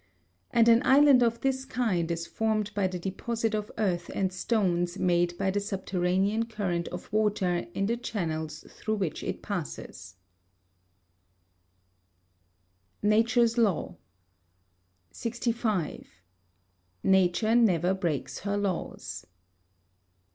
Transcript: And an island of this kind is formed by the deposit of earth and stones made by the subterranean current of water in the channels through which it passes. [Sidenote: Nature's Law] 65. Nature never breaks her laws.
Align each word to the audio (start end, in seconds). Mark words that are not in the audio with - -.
And 0.49 0.67
an 0.67 0.81
island 0.83 1.21
of 1.21 1.41
this 1.41 1.63
kind 1.63 2.09
is 2.09 2.25
formed 2.25 2.73
by 2.73 2.87
the 2.87 2.97
deposit 2.97 3.53
of 3.53 3.71
earth 3.77 4.09
and 4.15 4.33
stones 4.33 4.97
made 4.97 5.37
by 5.37 5.51
the 5.51 5.59
subterranean 5.59 6.45
current 6.47 6.87
of 6.87 7.13
water 7.13 7.67
in 7.75 7.85
the 7.85 7.97
channels 7.97 8.65
through 8.67 8.95
which 8.95 9.23
it 9.23 9.43
passes. 9.43 10.15
[Sidenote: 13.03 13.15
Nature's 13.19 13.57
Law] 13.59 13.97
65. 15.11 16.07
Nature 17.03 17.53
never 17.53 17.93
breaks 17.93 18.39
her 18.39 18.57
laws. 18.57 19.27